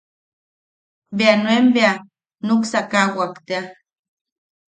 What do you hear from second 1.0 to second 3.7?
Bea nuen bea nuksakawak tea.